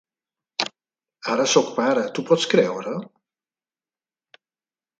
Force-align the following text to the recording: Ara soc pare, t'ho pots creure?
Ara 1.33 1.45
soc 1.51 1.69
pare, 1.75 2.07
t'ho 2.15 2.25
pots 2.31 2.49
creure? 2.55 2.95